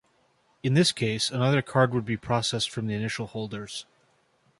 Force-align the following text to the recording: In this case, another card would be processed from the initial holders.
In 0.63 0.73
this 0.73 0.91
case, 0.91 1.29
another 1.29 1.61
card 1.61 1.93
would 1.93 2.05
be 2.05 2.17
processed 2.17 2.71
from 2.71 2.87
the 2.87 2.95
initial 2.95 3.27
holders. 3.27 3.85